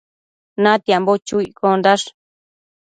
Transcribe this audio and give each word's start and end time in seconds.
Natiambo 0.63 1.13
chu 1.27 1.37
iccondash 1.47 2.05